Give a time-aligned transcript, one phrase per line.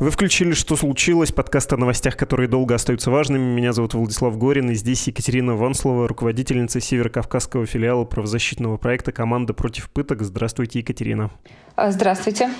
[0.00, 3.42] Вы включили «Что случилось?» подкаст о новостях, которые долго остаются важными.
[3.42, 9.90] Меня зовут Владислав Горин, и здесь Екатерина Ванслова, руководительница Северокавказского филиала правозащитного проекта «Команда против
[9.90, 10.22] пыток».
[10.22, 11.30] Здравствуйте, Екатерина.
[11.76, 12.50] Здравствуйте.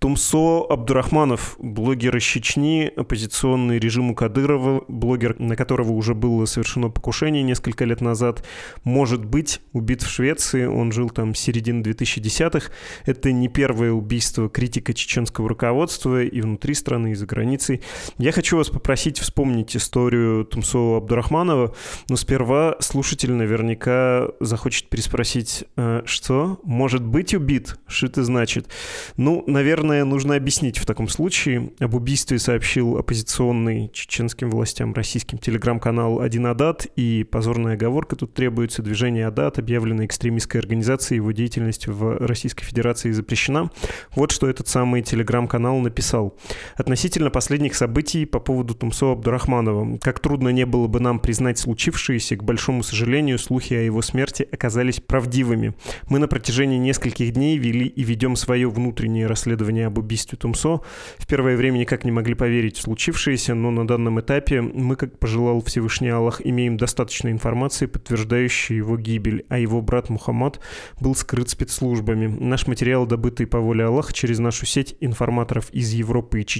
[0.00, 7.42] Тумсо Абдурахманов, блогер из Чечни, оппозиционный режиму Кадырова, блогер, на которого уже было совершено покушение
[7.42, 8.44] несколько лет назад,
[8.82, 12.70] может быть убит в Швеции, он жил там с середины 2010-х.
[13.04, 17.82] Это не первое убийство критика чеченского руководства и внутри страны, и за границей.
[18.18, 21.74] Я хочу вас попросить вспомнить историю Тумсо Абдурахманова,
[22.08, 26.58] но сперва слушатель наверняка захочет переспросить, «Э, что?
[26.64, 27.76] Может быть убит?
[27.86, 28.68] Что это значит?
[29.16, 31.72] Ну, наверное, нужно объяснить в таком случае.
[31.78, 38.82] Об убийстве сообщил оппозиционный чеченским властям российским телеграм-канал «Один Адат», и позорная оговорка тут требуется.
[38.82, 43.70] Движение Адат, объявленное экстремистской организацией, его деятельность в Российской Федерации запрещена.
[44.14, 46.36] Вот что этот самый телеграм-канал написал.
[46.76, 49.98] Относительно последних событий по поводу Тумсо Абдурахманова.
[49.98, 54.48] Как трудно не было бы нам признать случившееся, к большому сожалению, слухи о его смерти
[54.50, 55.74] оказались правдивыми.
[56.08, 60.80] Мы на протяжении нескольких дней вели и ведем свое внутреннее расследование об убийстве Тумсо.
[61.18, 65.18] В первое время никак не могли поверить в случившееся, но на данном этапе мы, как
[65.18, 70.60] пожелал Всевышний Аллах, имеем достаточно информации, подтверждающей его гибель, а его брат Мухаммад
[71.00, 72.26] был скрыт спецслужбами.
[72.26, 76.59] Наш материал, добытый по воле Аллаха через нашу сеть информаторов из Европы и Чечни,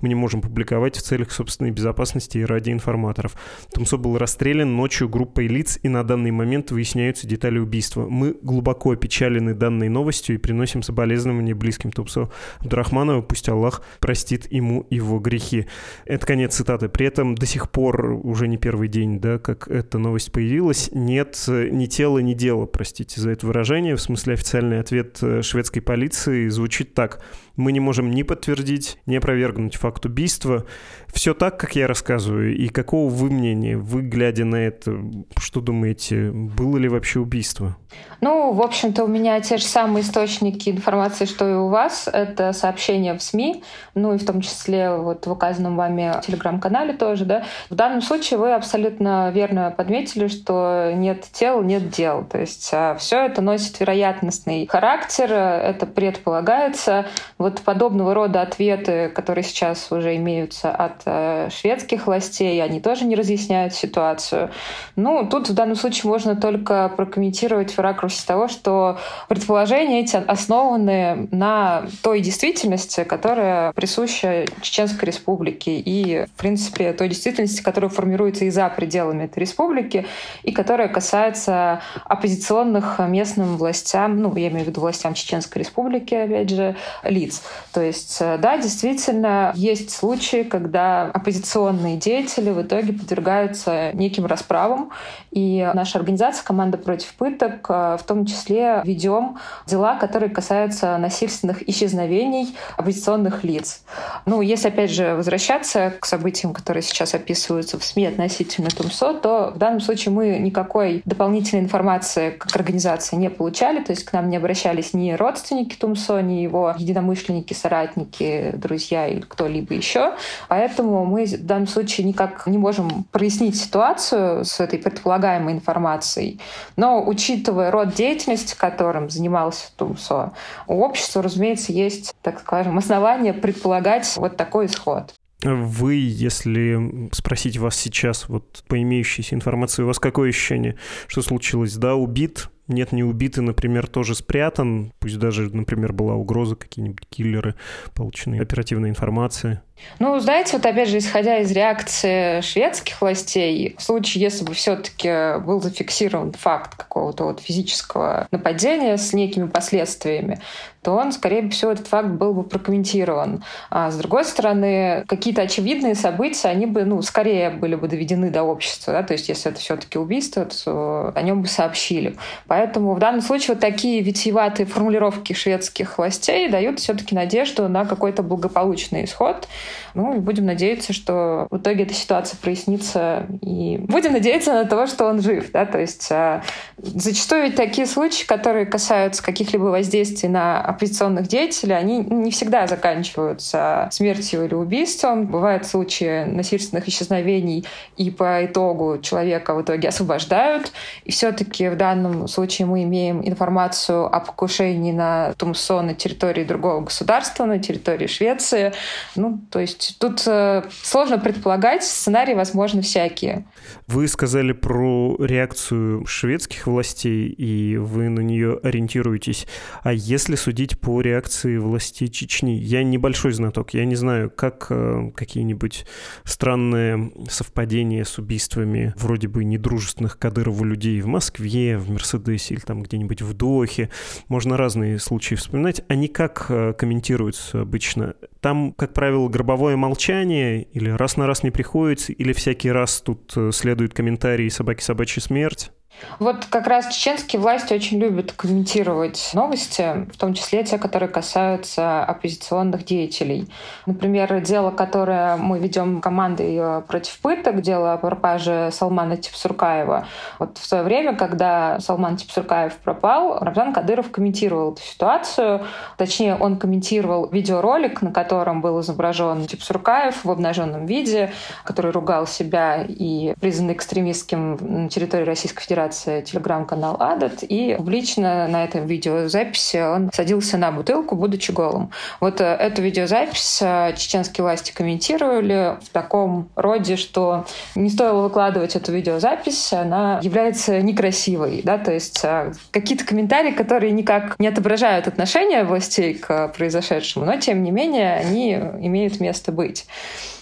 [0.00, 3.36] мы не можем публиковать в целях собственной безопасности и ради информаторов.
[3.72, 8.06] Тумсо был расстрелян ночью группой лиц, и на данный момент выясняются детали убийства.
[8.08, 12.30] Мы глубоко опечалены данной новостью и приносим соболезнования близким Тумсо.
[12.60, 15.66] Абдурахманова, пусть Аллах простит ему его грехи.
[16.04, 16.88] Это конец цитаты.
[16.88, 21.44] При этом до сих пор, уже не первый день, да, как эта новость появилась, нет
[21.48, 23.96] ни тела, ни дела, простите за это выражение.
[23.96, 27.22] В смысле, официальный ответ э, шведской полиции звучит так.
[27.58, 30.64] Мы не можем ни подтвердить, ни опровергнуть факт убийства.
[31.08, 32.56] Все так, как я рассказываю.
[32.56, 33.76] И какого вы мнения?
[33.76, 34.96] Вы, глядя на это,
[35.36, 37.76] что думаете, было ли вообще убийство?
[38.20, 42.08] Ну, в общем-то, у меня те же самые источники информации, что и у вас.
[42.12, 43.62] Это сообщения в СМИ,
[43.94, 47.44] ну и в том числе вот в указанном вами телеграм-канале тоже, да.
[47.70, 52.24] В данном случае вы абсолютно верно подметили, что нет тел, нет дел.
[52.24, 57.06] То есть а, все это носит вероятностный характер, это предполагается.
[57.38, 63.16] Вот подобного рода ответы, которые сейчас уже имеются от э, шведских властей, они тоже не
[63.16, 64.50] разъясняют ситуацию.
[64.96, 68.98] Ну, тут в данном случае можно только прокомментировать в ракурсе того, что
[69.28, 77.62] предположения эти основаны на той действительности, которая присуща Чеченской республике и, в принципе, той действительности,
[77.62, 80.06] которая формируется и за пределами этой республики,
[80.42, 86.50] и которая касается оппозиционных местным властям, ну, я имею в виду властям Чеченской республики, опять
[86.50, 87.37] же, лиц.
[87.72, 94.90] То есть, э, да, действительно, есть случаи, когда оппозиционные деятели в итоге подвергаются неким расправам,
[95.30, 101.68] и наша организация «Команда против пыток» э, в том числе ведем дела, которые касаются насильственных
[101.68, 103.82] исчезновений оппозиционных лиц.
[104.26, 109.52] Ну, если, опять же, возвращаться к событиям, которые сейчас описываются в СМИ относительно Тумсо, то
[109.54, 114.28] в данном случае мы никакой дополнительной информации как организация не получали, то есть к нам
[114.30, 117.17] не обращались ни родственники Тумсо, ни его единомышленники,
[117.52, 120.14] соратники, друзья или кто-либо еще.
[120.48, 126.40] Поэтому мы в данном случае никак не можем прояснить ситуацию с этой предполагаемой информацией.
[126.76, 130.32] Но учитывая род деятельности, которым занимался Тумсо,
[130.66, 135.14] у общества, разумеется, есть, так скажем, основания предполагать вот такой исход.
[135.42, 140.76] Вы, если спросить вас сейчас, вот по имеющейся информации, у вас какое ощущение,
[141.06, 141.76] что случилось?
[141.76, 147.54] Да, убит, нет, не убитый, например, тоже спрятан, пусть даже, например, была угроза, какие-нибудь киллеры,
[147.94, 149.60] полученные оперативной информации.
[149.98, 155.38] Ну, знаете, вот опять же, исходя из реакции шведских властей, в случае, если бы все-таки
[155.40, 160.40] был зафиксирован факт какого-то вот физического нападения с некими последствиями,
[160.82, 163.44] то он, скорее всего, этот факт был бы прокомментирован.
[163.68, 168.42] А с другой стороны, какие-то очевидные события, они бы, ну, скорее были бы доведены до
[168.42, 172.16] общества, да, то есть если это все-таки убийство, то о нем бы сообщили.
[172.46, 177.84] Поэтому Поэтому в данном случае вот такие витиеватые формулировки шведских властей дают все-таки надежду на
[177.84, 179.46] какой-то благополучный исход.
[179.94, 183.26] Ну, будем надеяться, что в итоге эта ситуация прояснится.
[183.42, 185.52] И будем надеяться на то, что он жив.
[185.52, 185.66] Да?
[185.66, 186.42] То есть а,
[186.78, 193.88] зачастую ведь такие случаи, которые касаются каких-либо воздействий на оппозиционных деятелей, они не всегда заканчиваются
[193.92, 195.26] смертью или убийством.
[195.26, 197.64] Бывают случаи насильственных исчезновений,
[197.96, 200.72] и по итогу человека в итоге освобождают.
[201.04, 206.80] И все-таки в данном случае мы имеем информацию о покушении на Тумсо на территории другого
[206.80, 208.72] государства, на территории Швеции.
[209.16, 213.44] Ну, то есть тут э, сложно предполагать, сценарии возможны всякие.
[213.86, 219.46] Вы сказали про реакцию шведских властей, и вы на нее ориентируетесь.
[219.82, 222.52] А если судить по реакции властей Чечни?
[222.52, 225.86] Я небольшой знаток, я не знаю, как э, какие-нибудь
[226.24, 232.82] странные совпадения с убийствами вроде бы недружественных Кадырову людей в Москве, в Мерседесе или там
[232.82, 233.90] где-нибудь в Дохе.
[234.28, 235.82] Можно разные случаи вспоминать.
[235.88, 238.14] Они как э, комментируются обычно?
[238.40, 243.32] Там, как правило, гробовое молчание, или раз на раз не приходится, или всякий раз тут
[243.36, 245.72] э, следует комментарий «собаки собачья смерть».
[246.18, 252.04] Вот как раз чеченские власти очень любят комментировать новости, в том числе те, которые касаются
[252.04, 253.48] оппозиционных деятелей.
[253.86, 260.06] Например, дело, которое мы ведем командой э, против пыток, дело о пропаже Салмана Типсуркаева.
[260.38, 265.64] Вот в свое время, когда Салман Типсуркаев пропал, Рамзан Кадыров комментировал эту ситуацию.
[265.96, 271.32] Точнее, он комментировал видеоролик, на котором был изображен Типсуркаев в обнаженном виде,
[271.64, 278.46] который ругал себя и признан экстремистским на территории Российской Федерации трансляция телеграм-канал Адат, и публично
[278.48, 281.90] на этом видеозаписи он садился на бутылку, будучи голым.
[282.20, 288.76] Вот э, эту видеозапись э, чеченские власти комментировали в таком роде, что не стоило выкладывать
[288.76, 295.08] эту видеозапись, она является некрасивой, да, то есть э, какие-то комментарии, которые никак не отображают
[295.08, 299.86] отношения властей к произошедшему, но тем не менее они имеют место быть.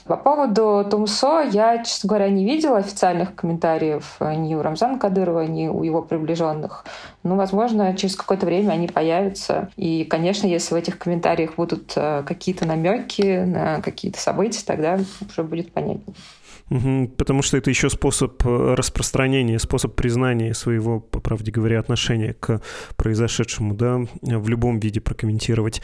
[0.06, 5.66] По поводу Тумсо я, честно говоря, не видела официальных комментариев ни у Рамзана Кадырова, ни
[5.66, 6.84] у его приближенных.
[7.24, 9.68] Но, возможно, через какое-то время они появятся.
[9.76, 14.98] И, конечно, если в этих комментариях будут э, какие-то намеки на какие-то события, тогда
[15.28, 16.14] уже будет понятнее.
[16.68, 22.60] Потому что это еще способ э, распространения, способ признания своего, по правде говоря, отношения к
[22.96, 25.80] произошедшему, да, в любом виде прокомментировать.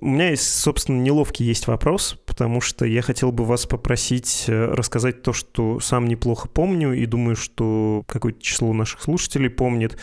[0.00, 4.66] У меня есть, собственно, неловкий есть вопрос, потому что я хотел бы вас попросить э,
[4.66, 9.96] рассказать то, что сам неплохо помню, и думаю, что какое-то число наших слушателей помнит.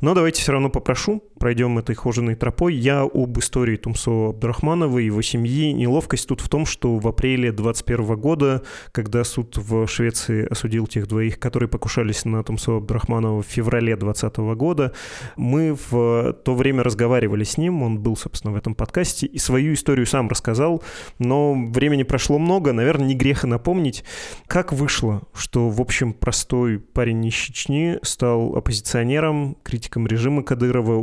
[0.00, 2.74] Но давайте все равно попрошу, пройдем этой хоженой тропой.
[2.74, 5.72] Я об истории Тумсо Абдурахманова и его семьи.
[5.72, 8.62] Неловкость тут в том, что в апреле 2021 года,
[8.92, 14.38] когда суд в Швеции осудил тех двоих, которые покушались на Тумсо Абдурахманова в феврале 2020
[14.56, 14.92] года,
[15.36, 19.74] мы в то время разговаривали с ним, он был, собственно, в этом подкасте, и свою
[19.74, 20.82] историю сам рассказал,
[21.18, 24.04] но времени прошло много, наверное, не грех и напомнить,
[24.46, 30.94] как вышло, что, в общем, простой парень из Чечни стал оппозиционером, критиком режима Кадырова,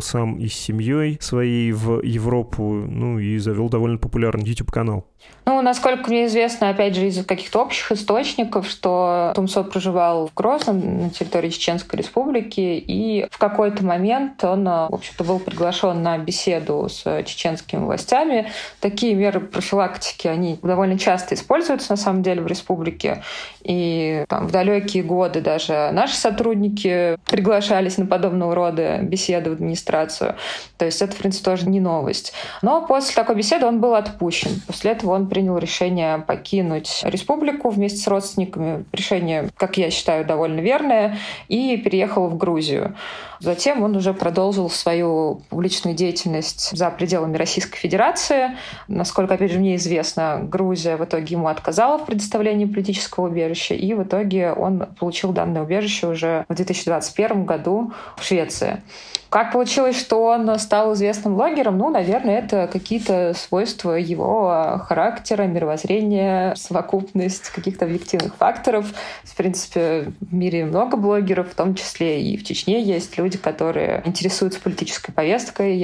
[0.00, 5.06] сам и с семьей своей в Европу, ну и завел довольно популярный YouTube-канал.
[5.48, 11.04] Ну, насколько мне известно, опять же, из каких-то общих источников, что Тумсо проживал в Грозном,
[11.04, 16.88] на территории Чеченской Республики, и в какой-то момент он, в общем-то, был приглашен на беседу
[16.88, 18.50] с чеченскими властями.
[18.80, 23.22] Такие меры профилактики, они довольно часто используются, на самом деле, в республике.
[23.62, 30.34] И там, в далекие годы даже наши сотрудники приглашались на подобного рода беседы в администрацию.
[30.76, 32.32] То есть это, в принципе, тоже не новость.
[32.62, 34.50] Но после такой беседы он был отпущен.
[34.66, 38.86] После этого он принял решение покинуть республику вместе с родственниками.
[38.90, 42.96] Решение, как я считаю, довольно верное, и переехал в Грузию.
[43.40, 48.56] Затем он уже продолжил свою публичную деятельность за пределами Российской Федерации.
[48.88, 53.94] Насколько, опять же, мне известно, Грузия в итоге ему отказала в предоставлении политического убежища, и
[53.94, 58.82] в итоге он получил данное убежище уже в 2021 году в Швеции.
[59.28, 61.78] Как получилось, что он стал известным блогером?
[61.78, 68.86] Ну, наверное, это какие-то свойства его характера, мировоззрения, совокупность каких-то объективных факторов.
[69.24, 74.02] В принципе, в мире много блогеров, в том числе и в Чечне есть люди, которые
[74.04, 75.80] интересуются политической повесткой,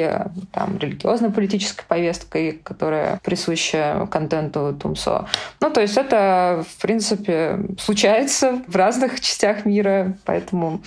[0.53, 5.27] там, религиозно-политической повесткой, которая присуща контенту Тумсо.
[5.61, 10.83] Ну, то есть это, в принципе, случается в разных частях мира, поэтому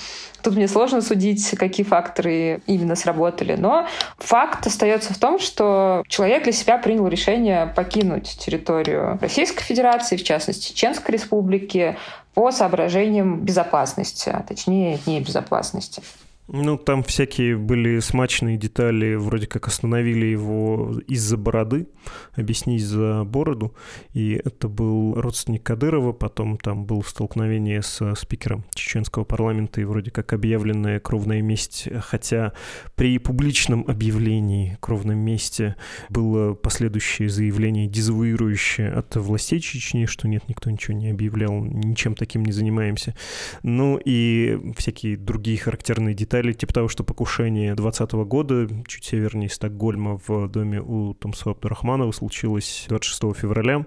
[0.46, 3.88] Тут мне сложно судить, какие факторы именно сработали, но
[4.20, 10.24] факт остается в том, что человек для себя принял решение покинуть территорию Российской Федерации, в
[10.24, 11.98] частности, Чеченской Республики,
[12.36, 16.04] по соображениям безопасности, а точнее небезопасности.
[16.48, 21.88] Ну, там всякие были смачные детали, вроде как остановили его из-за бороды,
[22.34, 23.76] объяснить за бороду,
[24.14, 30.12] и это был родственник Кадырова, потом там было столкновение с спикером чеченского парламента и вроде
[30.12, 32.54] как объявленная кровная месть, хотя
[32.94, 35.76] при публичном объявлении кровной мести
[36.10, 42.46] было последующее заявление, дезавуирующее от властей Чечни, что нет, никто ничего не объявлял, ничем таким
[42.46, 43.16] не занимаемся.
[43.64, 49.50] Ну и всякие другие характерные детали детали, типа того, что покушение 2020 года чуть севернее
[49.50, 53.86] Стокгольма в доме у Томсо Абдурахманова случилось 26 февраля,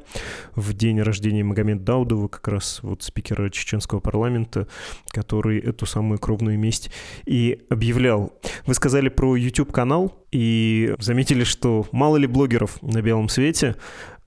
[0.55, 4.67] в день рождения Магомед Даудова, как раз вот спикера чеченского парламента,
[5.09, 6.91] который эту самую кровную месть
[7.27, 8.33] и объявлял.
[8.67, 13.77] Вы сказали про YouTube-канал и заметили, что мало ли блогеров на белом свете,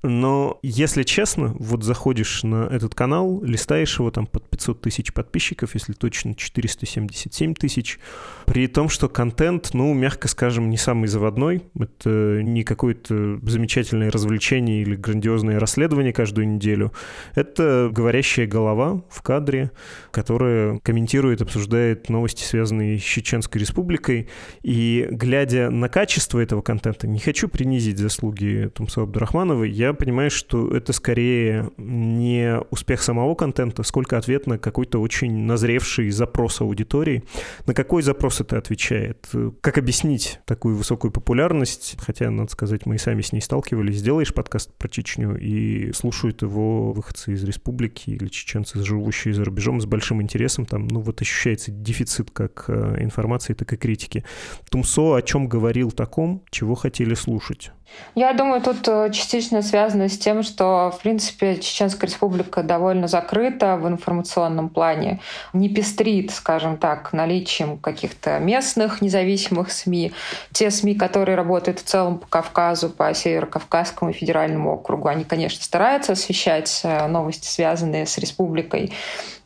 [0.03, 5.75] но, если честно, вот заходишь на этот канал, листаешь его там под 500 тысяч подписчиков,
[5.75, 7.99] если точно 477 тысяч,
[8.45, 11.63] при том, что контент, ну, мягко скажем, не самый заводной.
[11.79, 16.91] Это не какое-то замечательное развлечение или грандиозное расследование каждую неделю.
[17.35, 19.71] Это говорящая голова в кадре,
[20.09, 24.29] которая комментирует, обсуждает новости, связанные с Чеченской Республикой.
[24.63, 30.75] И глядя на качество этого контента, не хочу принизить заслуги Тумса Абдурахманова, я понимаю, что
[30.75, 37.23] это скорее не успех самого контента, сколько ответ на какой-то очень назревший запрос аудитории.
[37.65, 39.29] На какой запрос это отвечает?
[39.61, 41.97] Как объяснить такую высокую популярность?
[41.99, 43.97] Хотя, надо сказать, мы и сами с ней сталкивались.
[43.97, 49.81] Сделаешь подкаст про Чечню и слушают его выходцы из республики или чеченцы, живущие за рубежом,
[49.81, 50.65] с большим интересом.
[50.65, 54.23] Там, ну вот ощущается дефицит как э, информации, так и критики.
[54.69, 57.71] Тумсо о чем говорил таком, чего хотели слушать?
[58.15, 63.77] Я думаю, тут э, частично связано с тем, что, в принципе, Чеченская республика довольно закрыта
[63.77, 65.19] в информационном плане,
[65.53, 70.13] не пестрит, скажем так, наличием каких-то местных независимых СМИ.
[70.51, 75.63] Те СМИ, которые работают в целом по Кавказу, по Северо-Кавказскому и федеральному округу, они, конечно,
[75.63, 78.93] стараются освещать э, новости, связанные с республикой.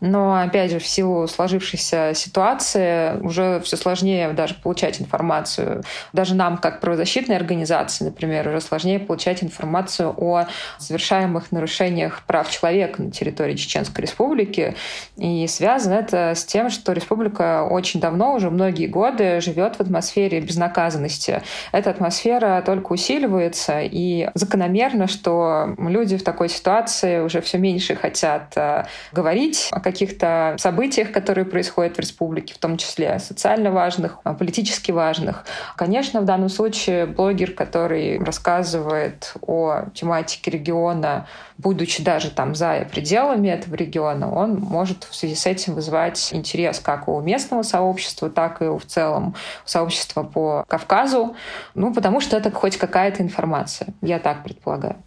[0.05, 5.83] Но, опять же, в силу сложившейся ситуации уже все сложнее даже получать информацию.
[6.13, 10.45] Даже нам, как правозащитной организации, например, уже сложнее получать информацию о
[10.77, 14.75] совершаемых нарушениях прав человека на территории Чеченской Республики.
[15.17, 20.39] И связано это с тем, что республика очень давно, уже многие годы, живет в атмосфере
[20.39, 21.41] безнаказанности.
[21.71, 28.53] Эта атмосфера только усиливается, и закономерно, что люди в такой ситуации уже все меньше хотят
[28.55, 34.33] э, говорить о каких-то событиях, которые происходят в республике, в том числе социально важных, а,
[34.33, 35.45] политически важных.
[35.77, 43.47] Конечно, в данном случае блогер, который рассказывает о тематике региона, будучи даже там за пределами
[43.47, 48.61] этого региона, он может в связи с этим вызывать интерес как у местного сообщества, так
[48.61, 49.33] и в целом
[49.63, 51.37] сообщества по Кавказу,
[51.73, 54.97] ну, потому что это хоть какая-то информация, я так предполагаю.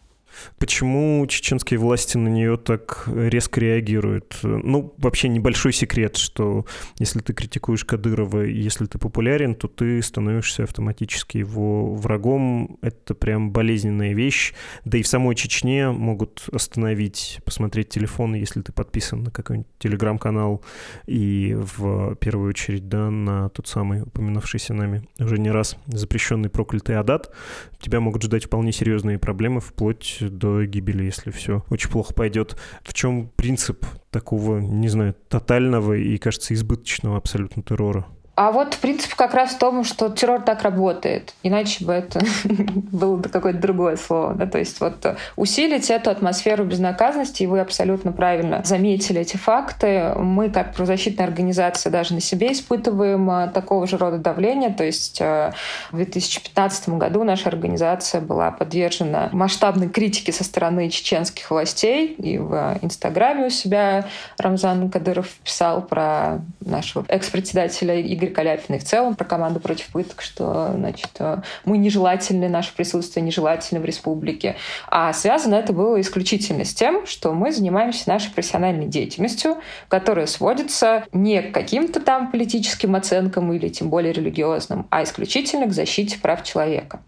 [0.59, 4.39] Почему чеченские власти на нее так резко реагируют?
[4.43, 6.67] Ну, вообще небольшой секрет, что
[6.99, 12.79] если ты критикуешь Кадырова, если ты популярен, то ты становишься автоматически его врагом.
[12.83, 14.55] Это прям болезненная вещь.
[14.85, 20.63] Да и в самой Чечне могут остановить, посмотреть телефон, если ты подписан на какой-нибудь телеграм-канал
[21.07, 26.97] и в первую очередь, да, на тот самый упоминавшийся нами уже не раз запрещенный проклятый
[26.97, 27.33] Адат.
[27.81, 32.57] Тебя могут ждать вполне серьезные проблемы, вплоть до гибели, если все очень плохо пойдет.
[32.83, 38.07] В чем принцип такого, не знаю, тотального и, кажется, избыточного абсолютно террора?
[38.39, 41.35] А вот принцип как раз в том, что террор так работает.
[41.43, 44.35] Иначе бы это было бы какое-то другое слово.
[44.35, 44.47] Да?
[44.47, 45.05] То есть вот
[45.35, 50.13] усилить эту атмосферу безнаказанности, и вы абсолютно правильно заметили эти факты.
[50.15, 54.71] Мы, как правозащитная организация, даже на себе испытываем а, такого же рода давление.
[54.71, 55.53] То есть а,
[55.91, 62.15] в 2015 году наша организация была подвержена масштабной критике со стороны чеченских властей.
[62.15, 64.07] И в Инстаграме у себя
[64.39, 69.89] Рамзан Кадыров писал про нашего экс-председателя Игоря Игорь Каляпин и в целом про команду против
[69.89, 74.57] пыток, что значит, э, мы нежелательны, наше присутствие нежелательно в республике.
[74.89, 79.57] А связано это было исключительно с тем, что мы занимаемся нашей профессиональной деятельностью,
[79.89, 85.73] которая сводится не к каким-то там политическим оценкам или тем более религиозным, а исключительно к
[85.73, 87.01] защите прав человека.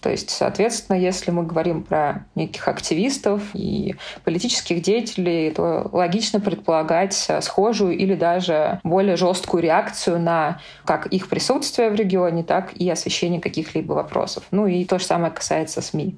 [0.00, 7.28] То есть, соответственно, если мы говорим про неких активистов и политических деятелей, то логично предполагать
[7.40, 13.40] схожую или даже более жесткую реакцию на как их присутствие в регионе, так и освещение
[13.40, 14.44] каких-либо вопросов.
[14.50, 16.16] Ну и то же самое касается СМИ.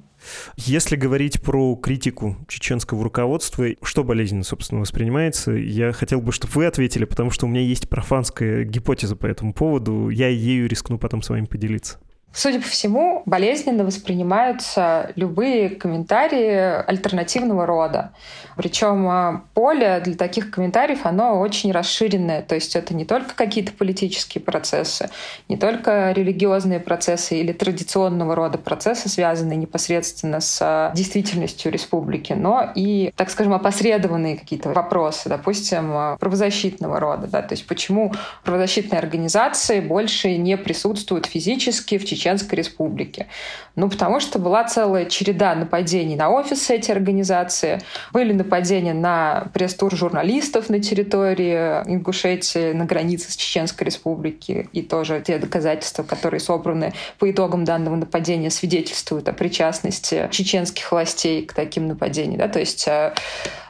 [0.57, 6.65] Если говорить про критику чеченского руководства, что болезненно, собственно, воспринимается, я хотел бы, чтобы вы
[6.65, 10.09] ответили, потому что у меня есть профанская гипотеза по этому поводу.
[10.09, 11.99] Я ею рискну потом с вами поделиться.
[12.31, 18.11] Судя по всему, болезненно воспринимаются любые комментарии альтернативного рода.
[18.55, 22.41] Причем а, поле для таких комментариев, оно очень расширенное.
[22.41, 25.09] То есть это не только какие-то политические процессы,
[25.47, 32.69] не только религиозные процессы или традиционного рода процессы, связанные непосредственно с а, действительностью республики, но
[32.75, 37.27] и, так скажем, опосредованные какие-то вопросы, допустим, а, правозащитного рода.
[37.27, 37.41] Да?
[37.41, 43.27] То есть почему правозащитные организации больше не присутствуют физически в Чеченской республике?
[43.75, 47.79] Ну, потому что была целая череда нападений на офисы эти организации,
[48.11, 55.23] были нападения на пресс-тур журналистов на территории Ингушетии, на границе с Чеченской республики, и тоже
[55.25, 61.87] те доказательства, которые собраны по итогам данного нападения, свидетельствуют о причастности чеченских властей к таким
[61.87, 62.39] нападениям.
[62.39, 62.47] Да?
[62.49, 63.13] То есть э,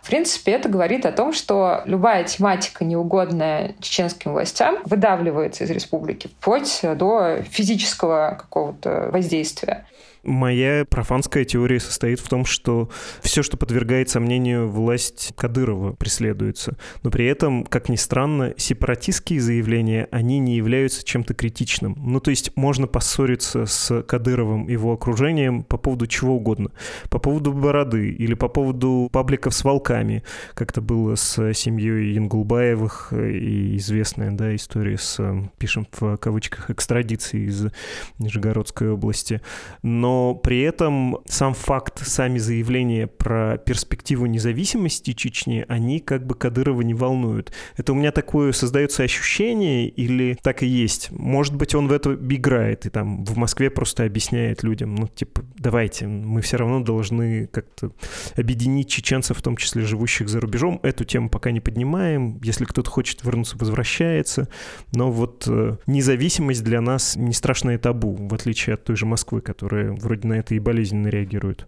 [0.09, 6.25] в принципе, это говорит о том, что любая тематика, неугодная чеченским властям, выдавливается из республики
[6.25, 9.85] вплоть до физического какого-то воздействия.
[10.23, 12.89] Моя профанская теория состоит в том, что
[13.21, 16.77] все, что подвергает сомнению власть Кадырова, преследуется.
[17.03, 21.95] Но при этом, как ни странно, сепаратистские заявления, они не являются чем-то критичным.
[21.97, 26.71] Ну, то есть можно поссориться с Кадыровым его окружением по поводу чего угодно.
[27.09, 30.23] По поводу бороды или по поводу пабликов с волками,
[30.53, 35.19] как это было с семьей Янгулбаевых и известная да, история с,
[35.57, 37.67] пишем в кавычках, экстрадицией из
[38.17, 39.41] Нижегородской области.
[39.81, 46.33] Но но при этом сам факт, сами заявления про перспективу независимости Чечни, они как бы
[46.33, 47.53] Кадырова не волнуют.
[47.77, 51.11] Это у меня такое создается ощущение или так и есть?
[51.11, 55.43] Может быть, он в это играет и там в Москве просто объясняет людям, ну, типа,
[55.55, 57.91] давайте, мы все равно должны как-то
[58.35, 60.79] объединить чеченцев, в том числе живущих за рубежом.
[60.81, 62.39] Эту тему пока не поднимаем.
[62.41, 64.47] Если кто-то хочет вернуться, возвращается.
[64.91, 69.41] Но вот э, независимость для нас не страшное табу, в отличие от той же Москвы,
[69.41, 71.67] которая вроде на это и болезненно реагируют.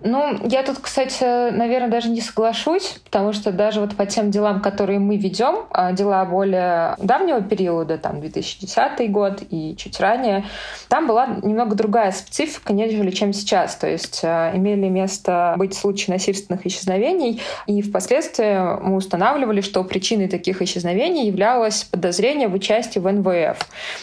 [0.00, 4.62] Ну, я тут, кстати, наверное, даже не соглашусь, потому что даже вот по тем делам,
[4.62, 10.44] которые мы ведем, а, дела более давнего периода, там 2010 год и чуть ранее,
[10.88, 13.74] там была немного другая специфика, нежели чем сейчас.
[13.74, 20.28] То есть а, имели место быть случаи насильственных исчезновений, и впоследствии мы устанавливали, что причиной
[20.28, 23.58] таких исчезновений являлось подозрение в участии в НВФ.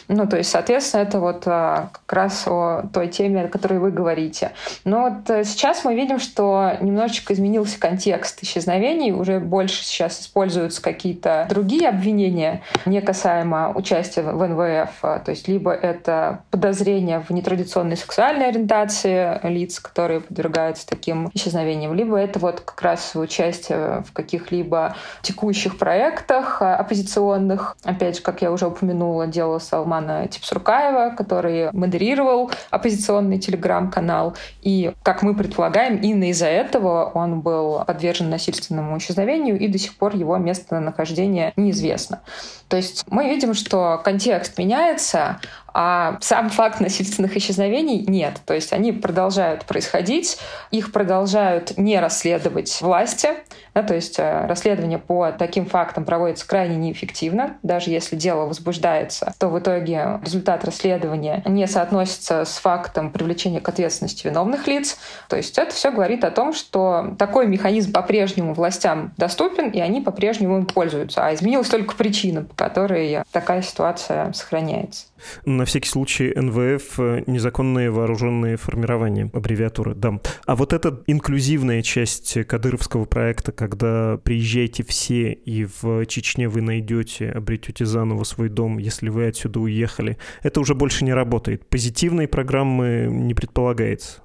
[0.10, 3.92] Ну, то есть, соответственно, это вот а, как раз о той теме, о которой вы
[3.92, 4.52] говорите.
[4.84, 10.82] Но вот э, сейчас мы видим, что немножечко изменился контекст исчезновений, уже больше сейчас используются
[10.82, 15.02] какие-то другие обвинения, не касаемо участия в НВФ.
[15.02, 22.18] То есть либо это подозрение в нетрадиционной сексуальной ориентации лиц, которые подвергаются таким исчезновениям, либо
[22.18, 27.78] это вот как раз участие в каких-либо текущих проектах оппозиционных.
[27.84, 34.36] Опять же, как я уже упомянула, дело Салмана Типсуркаева, который модерировал оппозиционный телеграм-канал.
[34.62, 39.96] И, как мы предполагаем, именно из-за этого он был подвержен насильственному исчезновению, и до сих
[39.96, 42.22] пор его местонахождение неизвестно.
[42.68, 45.40] То есть мы видим, что контекст меняется,
[45.74, 48.40] а сам факт насильственных исчезновений нет.
[48.46, 50.38] То есть они продолжают происходить,
[50.72, 53.30] их продолжают не расследовать власти.
[53.76, 57.58] Да, то есть э, расследование по таким фактам проводится крайне неэффективно.
[57.62, 63.68] Даже если дело возбуждается, то в итоге результат расследования не соотносится с фактом привлечения к
[63.68, 64.98] ответственности виновных лиц.
[65.28, 70.00] То есть это все говорит о том, что такой механизм по-прежнему властям доступен, и они
[70.00, 71.28] по-прежнему им пользуются.
[71.28, 75.08] А изменилась только причина, по которой такая ситуация сохраняется.
[75.44, 80.20] На всякий случай НВФ э,— незаконные вооруженные формирования, аббревиатура, да.
[80.46, 87.30] А вот эта инклюзивная часть кадыровского проекта, когда приезжайте все и в Чечне вы найдете,
[87.30, 91.68] обретете заново свой дом, если вы отсюда уехали, это уже больше не работает.
[91.68, 94.25] Позитивной программы не предполагается.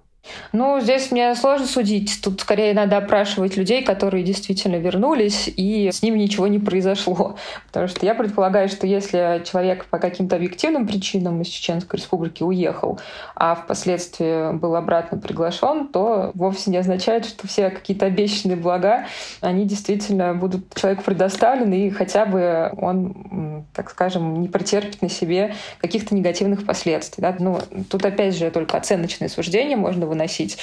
[0.53, 2.21] Ну, здесь мне сложно судить.
[2.23, 7.37] Тут скорее надо опрашивать людей, которые действительно вернулись, и с ними ничего не произошло.
[7.67, 12.99] Потому что я предполагаю, что если человек по каким-то объективным причинам из Чеченской Республики уехал,
[13.35, 19.07] а впоследствии был обратно приглашен, то вовсе не означает, что все какие-то обещанные блага,
[19.41, 25.55] они действительно будут человеку предоставлены, и хотя бы он, так скажем, не претерпит на себе
[25.79, 27.23] каких-то негативных последствий.
[27.23, 27.35] Да?
[27.39, 30.59] Ну, тут опять же только оценочные суждения можно выносить.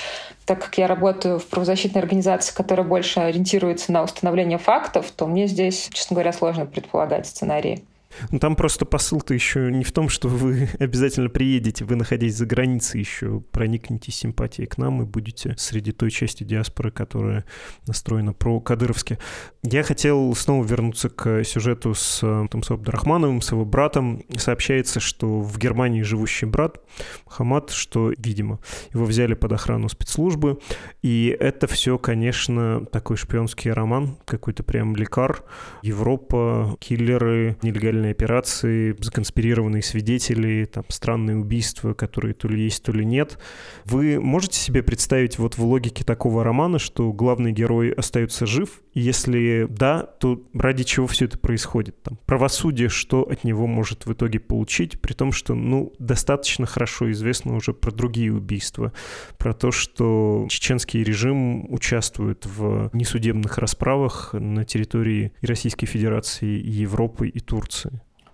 [0.46, 5.48] Так как я работаю в правозащитной организации, которая больше ориентируется на установление фактов, то мне
[5.48, 7.84] здесь, честно говоря, сложно предполагать сценарии.
[8.32, 12.46] Ну, там просто посыл-то еще не в том, что вы обязательно приедете, вы, находясь за
[12.46, 17.46] границей, еще проникнете симпатией к нам и будете среди той части диаспоры, которая
[17.86, 19.18] настроена про-кадыровски.
[19.64, 24.24] Я хотел снова вернуться к сюжету с Тамсо Абдрахмановым, с его братом.
[24.38, 26.82] Сообщается, что в Германии живущий брат
[27.28, 28.60] Хамад, что, видимо,
[28.94, 30.60] его взяли под охрану спецслужбы,
[31.02, 35.44] и это все, конечно, такой шпионский роман, какой-то прям лекар.
[35.82, 43.06] Европа, киллеры, нелегальные операции, законспирированные свидетели, там странные убийства, которые то ли есть, то ли
[43.06, 43.40] нет.
[43.86, 49.68] Вы можете себе представить вот в логике такого романа, что главный герой остается жив, если
[49.70, 52.02] да, то ради чего все это происходит?
[52.02, 57.12] Там, правосудие, что от него может в итоге получить, при том, что, ну, достаточно хорошо
[57.12, 58.94] известно уже про другие убийства,
[59.38, 66.70] про то, что чеченский режим участвует в несудебных расправах на территории и Российской Федерации, и
[66.70, 67.87] Европы, и Турции.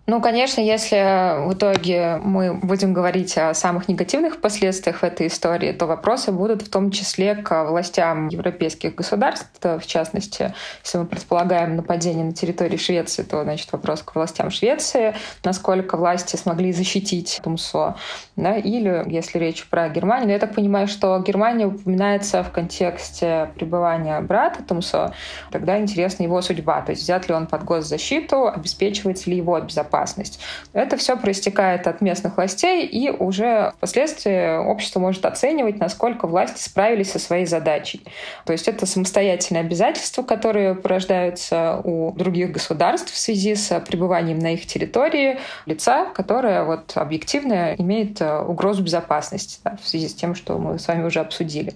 [0.06, 5.86] Ну, конечно, если в итоге мы будем говорить о самых негативных последствиях этой истории, то
[5.86, 9.48] вопросы будут в том числе к властям европейских государств.
[9.62, 15.16] В частности, если мы предполагаем нападение на территории Швеции, то, значит, вопрос к властям Швеции,
[15.46, 17.96] насколько власти смогли защитить Тумсо.
[18.36, 18.58] Да?
[18.58, 24.64] Или, если речь про Германию, я так понимаю, что Германия упоминается в контексте пребывания брата
[24.64, 25.14] Тумсо,
[25.50, 26.82] тогда интересна его судьба.
[26.82, 30.40] То есть взят ли он под госзащиту, обеспечивается ли его безопасность безопасность.
[30.74, 37.12] Это все проистекает от местных властей, и уже впоследствии общество может оценивать, насколько власти справились
[37.12, 38.02] со своей задачей.
[38.46, 44.54] То есть это самостоятельные обязательства, которые порождаются у других государств в связи с пребыванием на
[44.54, 50.36] их территории лица, которое вот объективно имеет э, угрозу безопасности да, в связи с тем,
[50.36, 51.74] что мы с вами уже обсудили.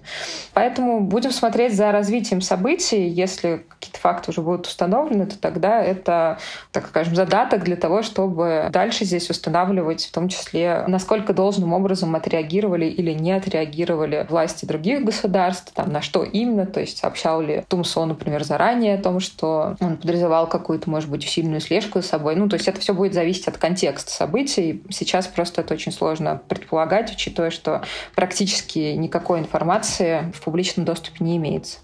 [0.54, 3.08] Поэтому будем смотреть за развитием событий.
[3.08, 6.38] Если какие-то факты уже будут установлены, то тогда это,
[6.72, 12.16] так скажем, задаток для того, чтобы дальше здесь устанавливать в том числе, насколько должным образом
[12.16, 17.64] отреагировали или не отреагировали власти других государств, там, на что именно, то есть сообщал ли
[17.68, 22.36] Тумсо, например, заранее о том, что он подразумевал какую-то, может быть, усиленную слежку за собой.
[22.36, 24.84] Ну, то есть это все будет зависеть от контекста событий.
[24.90, 27.84] Сейчас просто это очень сложно предполагать, учитывая, что
[28.16, 31.80] практически никакой информации в публичном доступе не имеется.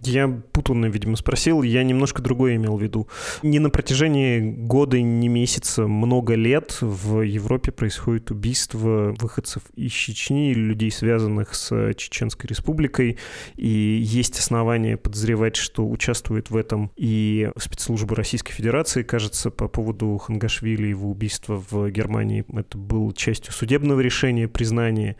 [0.00, 1.62] Я путанно, видимо, спросил.
[1.62, 3.08] Я немножко другое имел в виду.
[3.42, 10.52] Не на протяжении года, не месяца, много лет в Европе происходит убийство выходцев из Чечни
[10.54, 13.18] людей, связанных с Чеченской республикой.
[13.56, 19.02] И есть основания подозревать, что участвует в этом и спецслужбы Российской Федерации.
[19.02, 25.16] Кажется, по поводу Хангашвили и его убийства в Германии это было частью судебного решения, признания,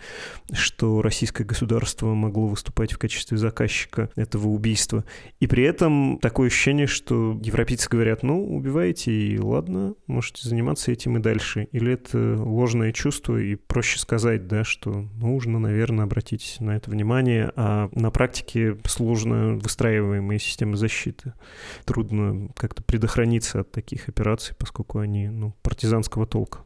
[0.53, 5.05] что российское государство могло выступать в качестве заказчика этого этого убийства.
[5.41, 11.17] И при этом такое ощущение, что европейцы говорят, ну, убиваете, и ладно, можете заниматься этим
[11.17, 11.69] и дальше.
[11.73, 17.53] Или это ложное чувство, и проще сказать, да, что нужно, наверное, обратить на это внимание,
[17.57, 21.33] а на практике сложно выстраиваемые системы защиты.
[21.85, 26.66] Трудно как-то предохраниться от таких операций, поскольку они ну, партизанского толка.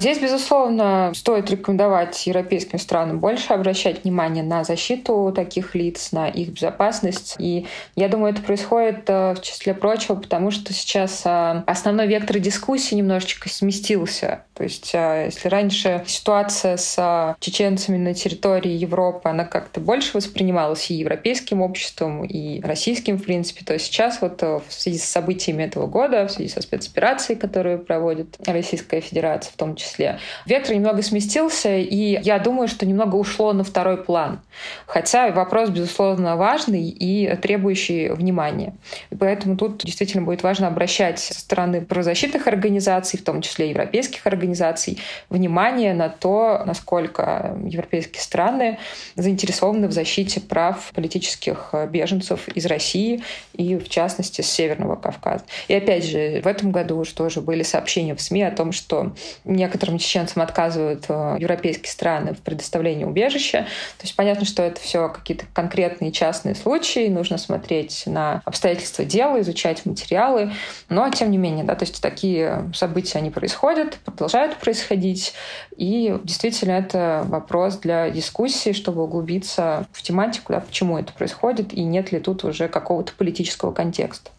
[0.00, 6.48] Здесь, безусловно, стоит рекомендовать европейским странам больше обращать внимание на защиту таких лиц, на их
[6.48, 7.36] безопасность.
[7.38, 12.38] И я думаю, это происходит э, в числе прочего, потому что сейчас э, основной вектор
[12.38, 14.44] дискуссии немножечко сместился.
[14.54, 20.90] То есть, э, если раньше ситуация с чеченцами на территории Европы, она как-то больше воспринималась
[20.90, 25.86] и европейским обществом, и российским, в принципе, то сейчас вот в связи с событиями этого
[25.86, 30.18] года, в связи со спецоперацией, которую проводит Российская Федерация, в том числе.
[30.44, 34.40] Вектор немного сместился, и я думаю, что немного ушло на второй план.
[34.86, 38.74] Хотя вопрос, безусловно, важный и требующий внимания.
[39.10, 44.26] И поэтому тут действительно будет важно обращать со стороны правозащитных организаций, в том числе европейских
[44.26, 44.98] организаций,
[45.30, 48.78] внимание на то, насколько европейские страны
[49.14, 53.22] заинтересованы в защите прав политических беженцев из России
[53.54, 55.44] и, в частности, с Северного Кавказа.
[55.68, 59.12] И опять же, в этом году уже тоже были сообщения в СМИ о том, что
[59.46, 63.66] некоторым чеченцам отказывают э, европейские страны в предоставлении убежища.
[63.98, 69.40] То есть понятно, что это все какие-то конкретные частные случаи, нужно смотреть на обстоятельства дела,
[69.40, 70.52] изучать материалы,
[70.88, 75.32] но тем не менее, да, то есть такие события, они происходят, продолжают происходить,
[75.76, 81.82] и действительно это вопрос для дискуссии, чтобы углубиться в тематику, да, почему это происходит, и
[81.82, 84.30] нет ли тут уже какого-то политического контекста.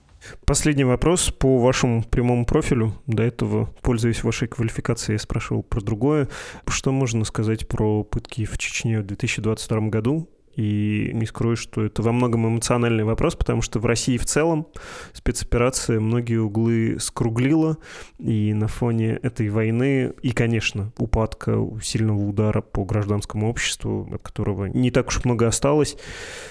[0.45, 2.93] Последний вопрос по вашему прямому профилю.
[3.07, 6.27] До этого, пользуясь вашей квалификацией, я спрашивал про другое.
[6.67, 10.29] Что можно сказать про пытки в Чечне в 2022 году?
[10.57, 14.67] И не скрою, что это во многом эмоциональный вопрос, потому что в России в целом
[15.13, 17.77] спецоперация многие углы скруглила,
[18.19, 24.65] и на фоне этой войны, и, конечно, упадка сильного удара по гражданскому обществу, от которого
[24.65, 25.95] не так уж много осталось,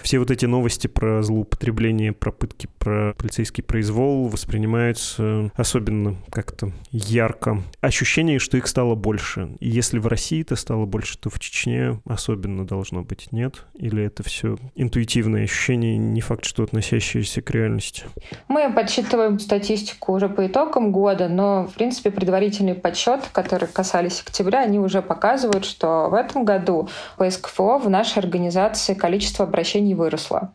[0.03, 7.63] все вот эти новости про злоупотребление, про пытки, про полицейский произвол воспринимаются особенно как-то ярко.
[7.81, 9.57] Ощущение, что их стало больше.
[9.59, 13.67] И если в России это стало больше, то в Чечне особенно должно быть, нет?
[13.75, 18.05] Или это все интуитивное ощущение, не факт, что относящееся к реальности?
[18.49, 24.61] Мы подсчитываем статистику уже по итогам года, но, в принципе, предварительный подсчет, которые касались октября,
[24.63, 30.53] они уже показывают, что в этом году по СКФО в нашей организации количество обращений выросло.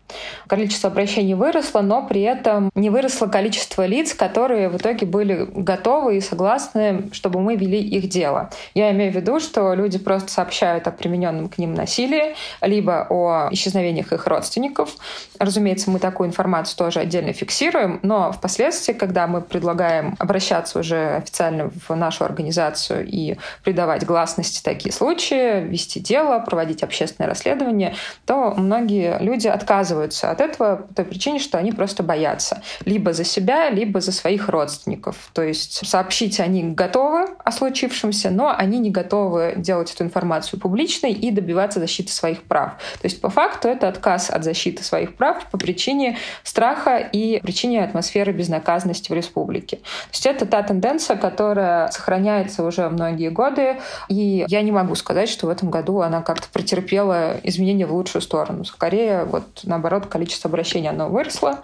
[0.48, 6.18] Количество обращений выросло, но при этом не выросло количество лиц, которые в итоге были готовы
[6.18, 8.50] и согласны, чтобы мы вели их дело.
[8.74, 13.31] Я имею в виду, что люди просто сообщают о примененном к ним насилии, либо о
[13.52, 14.96] исчезновениях их родственников.
[15.40, 21.72] Разумеется, мы такую информацию тоже отдельно фиксируем, но впоследствии, когда мы предлагаем обращаться уже официально
[21.88, 29.18] в нашу организацию и придавать гласности такие случаи, вести дело, проводить общественное расследование, то многие
[29.20, 32.62] люди отказываются от этого по той причине, что они просто боятся.
[32.86, 35.30] Либо за себя, либо за своих родственников.
[35.34, 41.12] То есть сообщить они готовы о случившемся, но они не готовы делать эту информацию публичной
[41.12, 42.74] и добиваться защиты своих прав.
[43.02, 47.84] То есть по факту это отказ от защиты своих прав по причине страха и причине
[47.84, 49.78] атмосферы безнаказанности в республике.
[49.78, 53.78] То есть это та тенденция, которая сохраняется уже многие годы,
[54.10, 58.22] и я не могу сказать, что в этом году она как-то претерпела изменения в лучшую
[58.22, 58.66] сторону.
[58.66, 61.60] Скорее, вот наоборот, количество обращений оно выросло,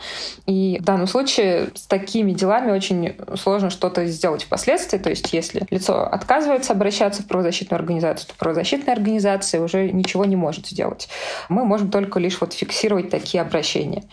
[0.46, 4.98] и в данном случае с такими делами очень сложно что-то сделать впоследствии.
[4.98, 10.36] То есть если лицо отказывается обращаться в правозащитную организацию, то правозащитная организация уже ничего не
[10.36, 11.10] может сделать.
[11.50, 14.04] Мы можем только лишь вот фиксировать такие обращения.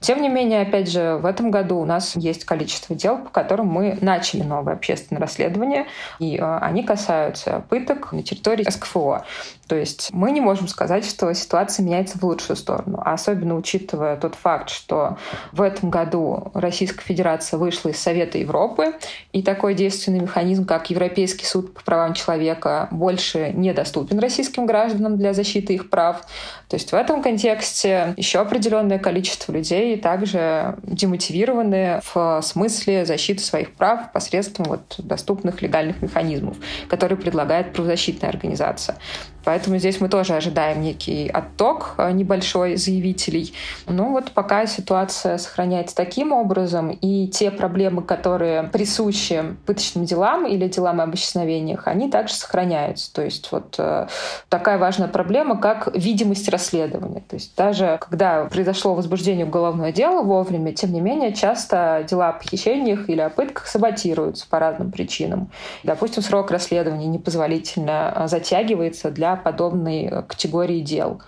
[0.00, 3.66] Тем не менее, опять же, в этом году у нас есть количество дел, по которым
[3.66, 5.86] мы начали новое общественное расследование,
[6.18, 9.24] и э, они касаются пыток на территории СКФО.
[9.66, 14.16] То есть мы не можем сказать, что ситуация меняется в лучшую сторону, а особенно учитывая
[14.16, 15.16] тот факт, что
[15.52, 18.94] в этом году Российская Федерация вышла из Совета Европы,
[19.32, 25.32] и такой действенный механизм, как Европейский суд по правам человека, больше недоступен российским гражданам для
[25.32, 26.22] защиты их прав.
[26.68, 33.74] То есть в этом контексте еще определенное количество людей также демотивированы в смысле защиты своих
[33.74, 36.56] прав посредством вот доступных легальных механизмов,
[36.88, 38.96] которые предлагает правозащитная организация.
[39.44, 43.54] Поэтому здесь мы тоже ожидаем некий отток э, небольшой заявителей.
[43.86, 50.66] Ну вот пока ситуация сохраняется таким образом, и те проблемы, которые присущи пыточным делам или
[50.68, 53.12] делам об исчезновениях, они также сохраняются.
[53.12, 54.06] То есть вот э,
[54.48, 57.22] такая важная проблема, как видимость расследования.
[57.28, 62.32] То есть даже когда произошло возбуждение уголовного дела вовремя, тем не менее часто дела о
[62.32, 65.50] похищениях или о пытках саботируются по разным причинам.
[65.82, 71.20] Допустим, срок расследования непозволительно э, затягивается для подобной э, категории дел.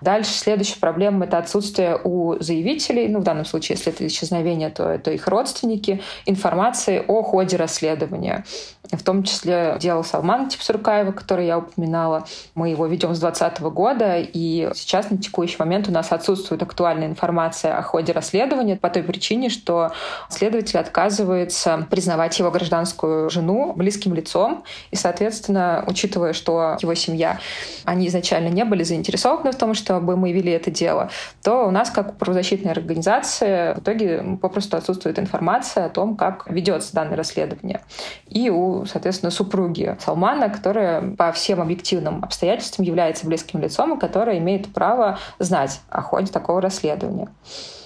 [0.00, 4.88] Дальше следующая проблема— это отсутствие у заявителей, ну, в данном случае, если это исчезновение, то
[4.88, 8.44] это их родственники, информации о ходе расследования.
[8.92, 12.26] В том числе дело Салмана Типсуркаева, который я упоминала.
[12.54, 17.06] Мы его ведем с 2020 года, и сейчас на текущий момент у нас отсутствует актуальная
[17.06, 19.92] информация о ходе расследования по той причине, что
[20.28, 27.38] следователь отказывается признавать его гражданскую жену близким лицом, и, соответственно, учитывая, что его семья
[27.84, 31.10] они изначально не были заинтересованы в том, чтобы мы вели это дело,
[31.42, 36.50] то у нас, как у правозащитной организации, в итоге попросту отсутствует информация о том, как
[36.50, 37.80] ведется данное расследование.
[38.28, 44.38] И у, соответственно, супруги Салмана, которая по всем объективным обстоятельствам является близким лицом и которая
[44.38, 47.28] имеет право знать о ходе такого расследования.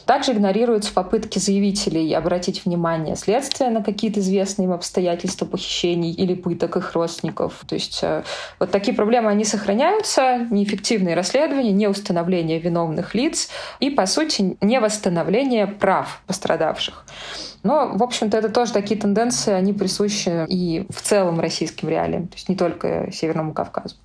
[0.06, 6.76] Также игнорируются попытки заявителей обратить внимание следствия на какие-то известные им обстоятельства похищений или пыток
[6.76, 7.64] их родственников.
[7.66, 8.22] То есть э,
[8.58, 13.48] вот такие проблемы, они сохраняются, неэффективные расследования, не установление виновных лиц
[13.80, 17.04] и, по сути, не восстановление прав пострадавших.
[17.62, 22.34] Но, в общем-то, это тоже такие тенденции, они присущи и в целом российским реалиям, то
[22.34, 23.96] есть не только Северному Кавказу.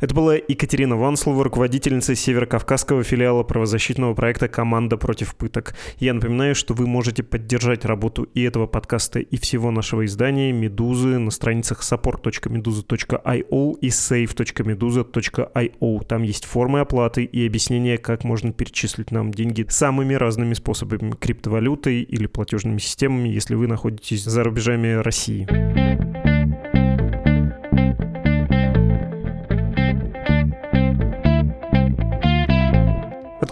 [0.00, 5.74] Это была Екатерина Ванслова, руководительница Северокавказского филиала правозащитного проекта «Команда против пыток».
[5.98, 11.16] Я напоминаю, что вы можете поддержать работу и этого подкаста, и всего нашего издания «Медузы»
[11.18, 16.04] на страницах support.meduza.io и save.meduza.io.
[16.06, 22.02] Там есть формы оплаты и объяснение, как можно перечислить нам деньги самыми разными способами– криптовалютой
[22.02, 25.46] или платежными системами, если вы находитесь за рубежами России.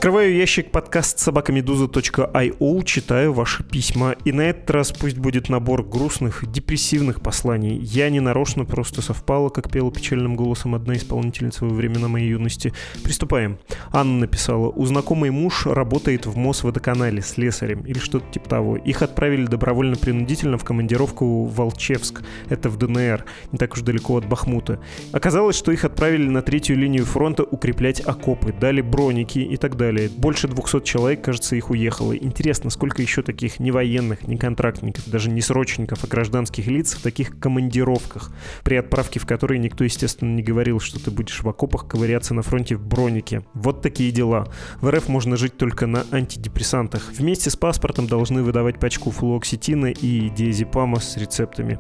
[0.05, 4.15] Открываю ящик подкаст собакамедуза.io, читаю ваши письма.
[4.27, 7.79] И на этот раз пусть будет набор грустных, депрессивных посланий.
[7.79, 12.75] Я не нарочно, просто совпало, как пела печальным голосом одна исполнительница во времена моей юности.
[13.03, 13.59] Приступаем.
[13.93, 18.77] Анна написала, у знакомый муж работает в Мосводоканале с слесарем или что-то типа того.
[18.77, 24.29] Их отправили добровольно-принудительно в командировку в Волчевск, это в ДНР, не так уж далеко от
[24.29, 24.81] Бахмута.
[25.13, 29.94] Оказалось, что их отправили на третью линию фронта укреплять окопы, дали броники и так далее
[29.95, 30.11] далее.
[30.17, 32.17] Больше 200 человек, кажется, их уехало.
[32.17, 37.03] Интересно, сколько еще таких не военных, не контрактников, даже не срочников, а гражданских лиц в
[37.03, 41.87] таких командировках, при отправке в которые никто, естественно, не говорил, что ты будешь в окопах
[41.87, 43.45] ковыряться на фронте в бронике.
[43.55, 44.49] Вот такие дела.
[44.81, 47.13] В РФ можно жить только на антидепрессантах.
[47.17, 51.79] Вместе с паспортом должны выдавать пачку флуоксетина и диазепама с рецептами.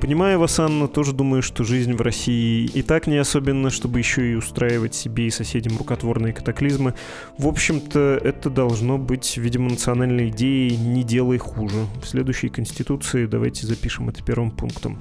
[0.00, 4.32] Понимаю вас, Анна, тоже думаю, что жизнь в России и так не особенно, чтобы еще
[4.32, 6.94] и устраивать себе и соседям рукотворные катаклизмы.
[7.38, 11.86] В общем-то, это должно быть, видимо, национальной идеей «не делай хуже».
[12.02, 14.98] В следующей Конституции давайте запишем это первым пунктом.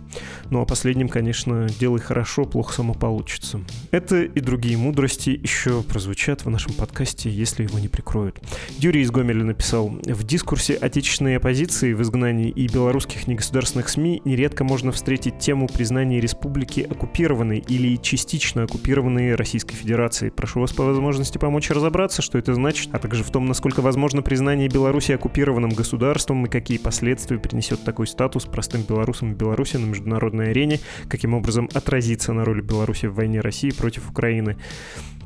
[0.50, 3.62] Ну а последним, конечно, «делай хорошо, плохо само получится».
[3.92, 8.42] Это и другие мудрости еще прозвучат в нашем подкасте, если его не прикроют.
[8.80, 14.64] Юрий из Гомеля написал, в дискурсе отечественной оппозиции в изгнании и белорусских негосударственных СМИ нередко
[14.64, 20.32] можно встретить тему признания республики оккупированной или частично оккупированной Российской Федерацией.
[20.32, 24.22] Прошу вас по возможности помочь разобраться, что это значит, а также в том, насколько возможно
[24.22, 29.86] признание Беларуси оккупированным государством и какие последствия принесет такой статус простым белорусам и Беларуси на
[29.86, 34.58] международной арене, каким образом отразится на роли Беларуси в войне России против Украины.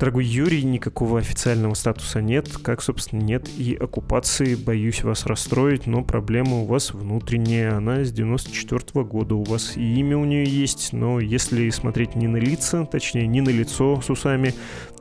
[0.00, 4.54] Дорогой Юрий, никакого официального статуса нет, как, собственно, нет и оккупации.
[4.54, 7.76] Боюсь вас расстроить, но проблема у вас внутренняя.
[7.76, 9.34] Она с 94 -го года.
[9.34, 13.42] У вас и имя у нее есть, но если смотреть не на лица, точнее, не
[13.42, 14.54] на лицо с усами,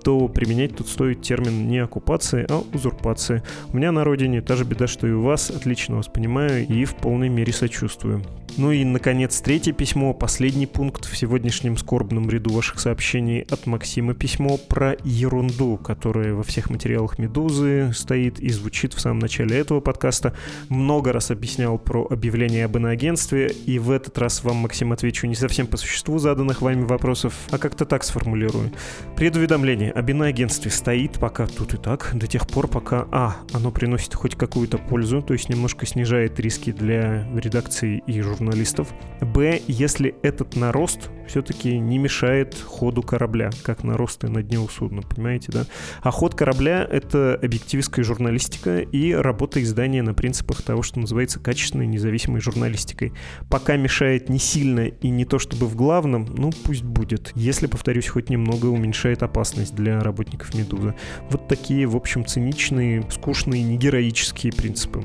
[0.04, 3.44] то применять тут стоит термин не оккупации, а узурпации.
[3.72, 6.86] У меня на родине та же беда, что и у вас, отлично вас понимаю и
[6.86, 8.24] в полной мере сочувствую.
[8.58, 14.14] Ну и, наконец, третье письмо, последний пункт в сегодняшнем скорбном ряду ваших сообщений от Максима
[14.14, 19.80] письмо про ерунду, которая во всех материалах «Медузы» стоит и звучит в самом начале этого
[19.80, 20.34] подкаста.
[20.68, 25.36] Много раз объяснял про объявление об иноагентстве, и в этот раз вам, Максим, отвечу не
[25.36, 28.72] совсем по существу заданных вами вопросов, а как-то так сформулирую.
[29.16, 33.38] Предуведомление об иноагентстве стоит пока тут и так, до тех пор, пока а.
[33.54, 38.90] оно приносит хоть какую-то пользу, то есть немножко снижает риски для редакции и журналистов.
[39.22, 39.62] б.
[39.68, 45.52] Если этот нарост все-таки не мешает ходу корабля, как наросты на дне у судна, понимаете,
[45.52, 45.66] да?
[46.02, 51.88] А ход корабля— это объективистская журналистика и работа издания на принципах того, что называется качественной
[51.88, 53.14] независимой журналистикой.
[53.50, 57.32] Пока мешает не сильно и не то чтобы в главном, ну пусть будет.
[57.36, 60.94] Если, повторюсь, хоть немного уменьшает опасность для работников «Медузы».
[61.30, 65.04] Вот такие, в общем, циничные, скучные, негероические принципы.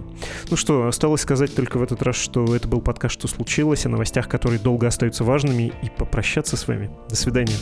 [0.50, 3.88] Ну что, осталось сказать только в этот раз, что это был подкаст «Что случилось?», о
[3.88, 6.90] новостях, которые долго остаются важными, и попрощаться с вами.
[7.08, 7.54] До свидания.